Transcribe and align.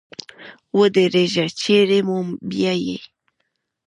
ودرېږه 0.77 1.45
چېري 1.59 1.99
مو 2.07 2.17
بیایې؟ 2.49 2.97